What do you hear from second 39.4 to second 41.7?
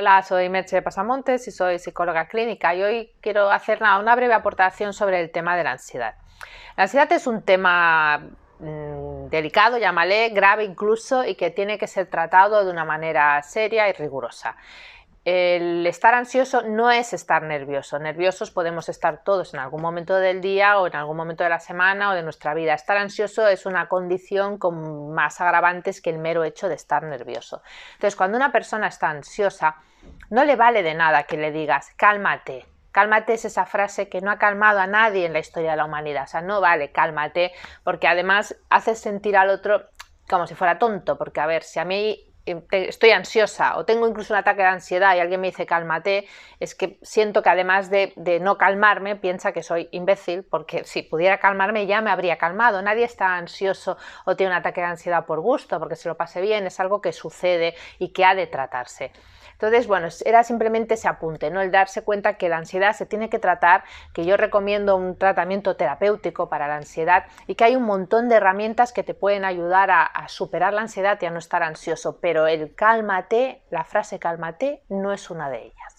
otro como si fuera tonto. Porque, a ver,